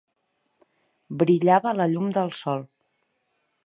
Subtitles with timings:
[1.25, 2.69] Brillava a la llum del sol.